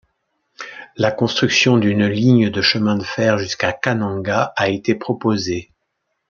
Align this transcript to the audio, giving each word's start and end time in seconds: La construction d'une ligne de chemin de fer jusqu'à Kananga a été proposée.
La 0.97 1.11
construction 1.11 1.77
d'une 1.77 2.07
ligne 2.07 2.49
de 2.49 2.59
chemin 2.63 2.97
de 2.97 3.03
fer 3.03 3.37
jusqu'à 3.37 3.71
Kananga 3.71 4.51
a 4.55 4.69
été 4.69 4.95
proposée. 4.95 5.69